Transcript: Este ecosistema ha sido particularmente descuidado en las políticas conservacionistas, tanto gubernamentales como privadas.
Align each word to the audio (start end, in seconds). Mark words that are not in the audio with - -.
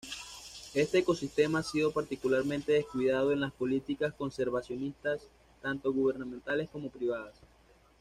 Este 0.73 0.97
ecosistema 0.97 1.59
ha 1.59 1.63
sido 1.63 1.93
particularmente 1.93 2.71
descuidado 2.71 3.31
en 3.31 3.39
las 3.39 3.51
políticas 3.51 4.11
conservacionistas, 4.15 5.27
tanto 5.61 5.93
gubernamentales 5.93 6.69
como 6.71 6.89
privadas. 6.89 7.35